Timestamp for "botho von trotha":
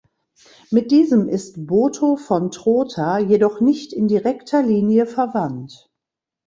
1.67-3.19